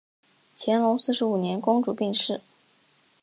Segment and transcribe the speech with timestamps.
[0.57, 2.41] 乾隆四十五年公主病逝。